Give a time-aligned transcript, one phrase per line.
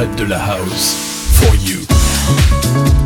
[0.00, 0.96] interprète de la house.
[1.32, 2.99] For you.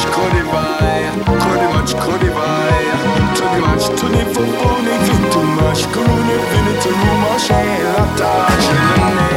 [0.00, 6.80] much curry by, curry much curry by, too much to the phone, too much, curry,
[6.80, 9.29] too much, share, touch, and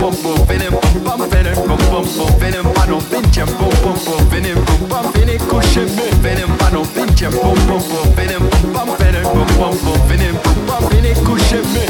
[0.00, 0.72] bum bum benim
[1.04, 4.56] babam benim bum bum bum benim bano bince bum bum bum benim
[4.90, 8.40] babam beni kuşu bu benim bano bince bum bum bum benim
[8.74, 10.34] babam benim bum bum bum benim
[10.68, 11.89] babam beni kuşu bu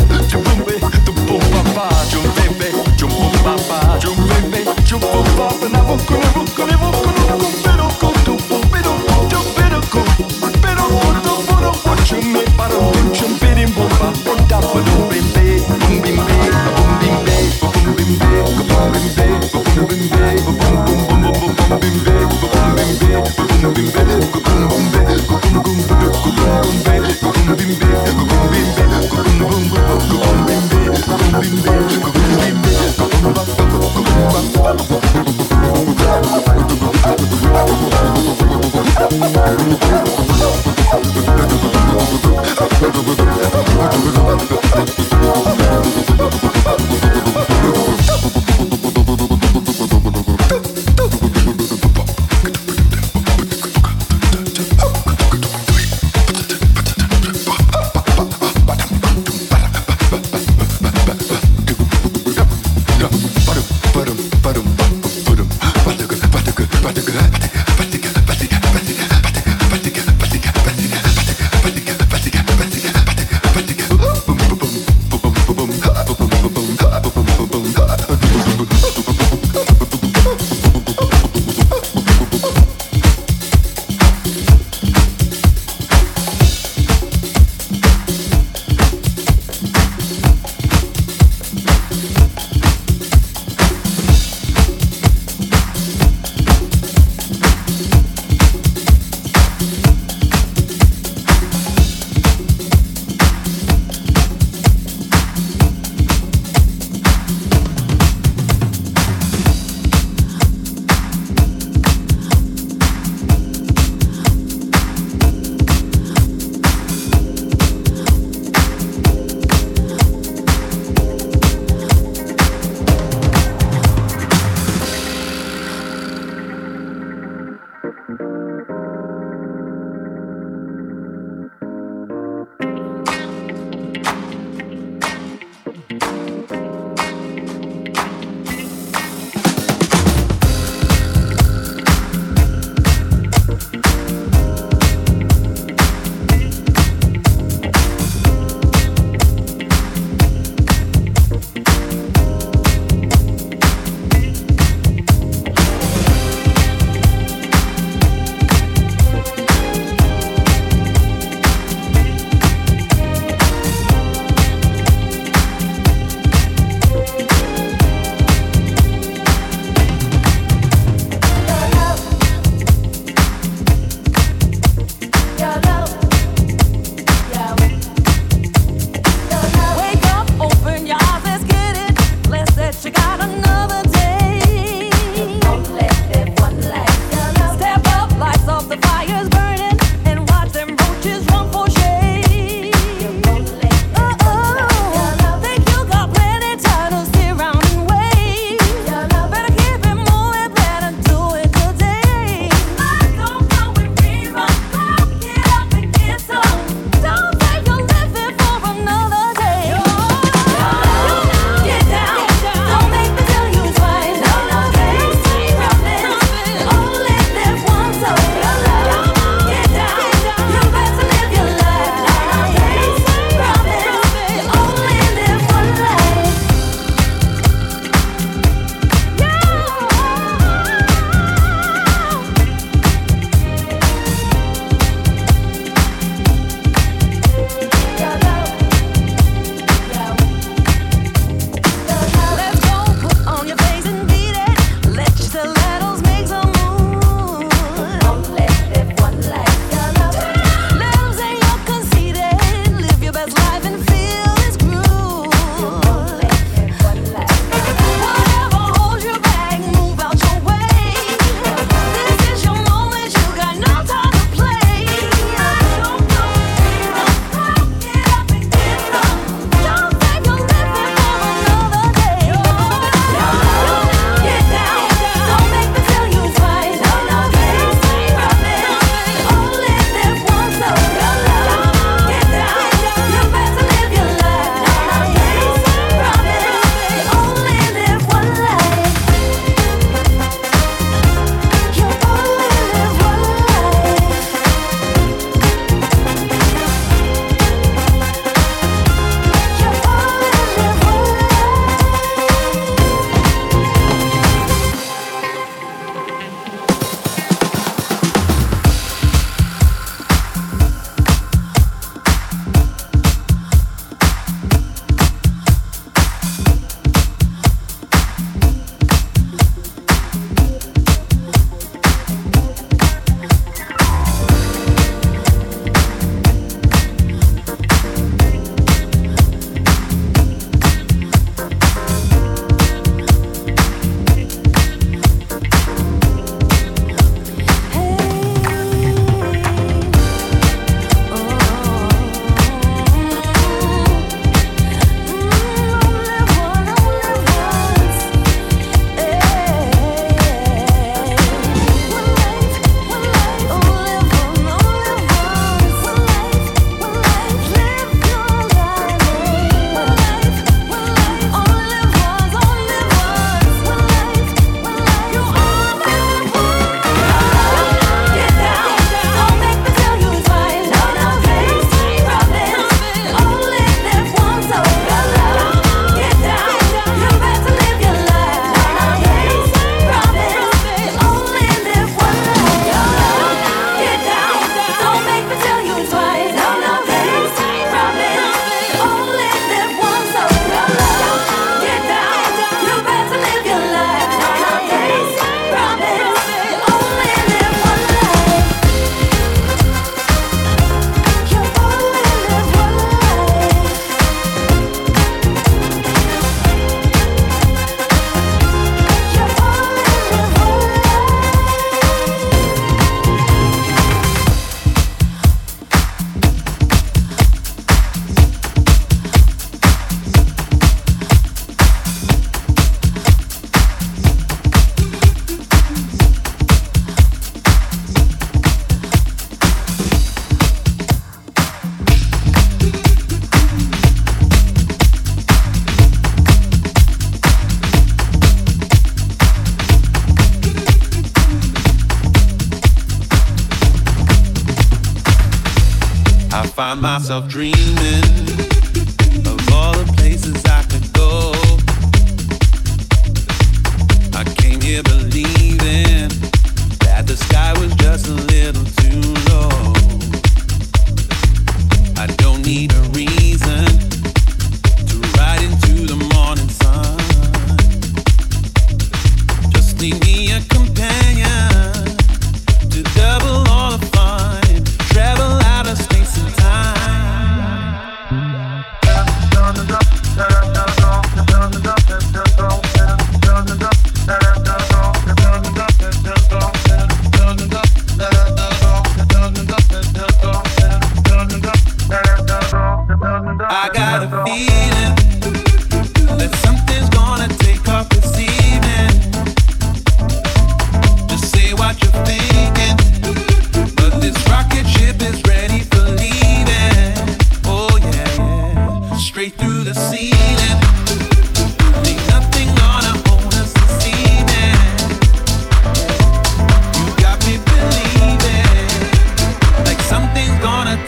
[447.21, 447.60] find myself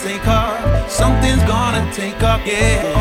[0.03, 0.91] take off.
[0.91, 2.92] Something's gonna take off, yeah.